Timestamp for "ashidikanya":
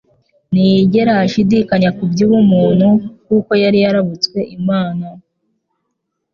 1.25-1.89